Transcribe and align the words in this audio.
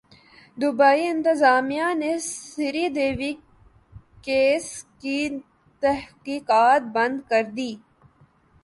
Dubai 0.57 1.01
انتظامیہ 1.07 1.87
نے 1.99 2.11
Sri 2.21 2.85
Devi 2.95 3.31
case 4.25 4.67
کی 5.01 5.19
تحقیقات 5.83 6.81
بند 6.95 7.19
کردی 7.29 7.71